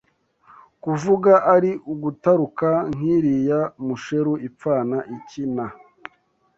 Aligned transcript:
kuvuga 0.83 1.33
ari 1.55 1.71
ugutaruka 1.93 2.69
nk’iriya 2.93 3.59
Musheru 3.85 4.33
ipfana 4.47 4.97
iki 5.17 5.43
na 5.55 5.67